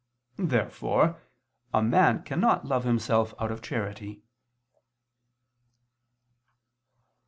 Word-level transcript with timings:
Therefore 0.39 1.21
a 1.71 1.83
man 1.83 2.23
cannot 2.23 2.65
love 2.65 2.85
himself 2.85 3.35
out 3.39 3.51
of 3.51 3.61
charity. 3.61 4.23